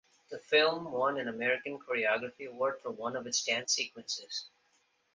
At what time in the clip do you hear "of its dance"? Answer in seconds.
3.15-3.73